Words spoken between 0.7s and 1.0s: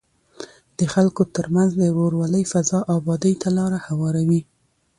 د